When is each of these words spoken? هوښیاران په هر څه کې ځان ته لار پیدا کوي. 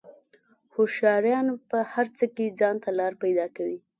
هوښیاران 0.73 1.47
په 1.69 1.77
هر 1.91 2.07
څه 2.17 2.25
کې 2.35 2.45
ځان 2.59 2.75
ته 2.83 2.89
لار 2.99 3.13
پیدا 3.23 3.45
کوي. 3.55 3.77